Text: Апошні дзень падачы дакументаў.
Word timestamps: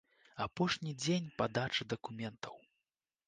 Апошні 0.45 0.93
дзень 1.03 1.27
падачы 1.41 1.87
дакументаў. 1.93 2.55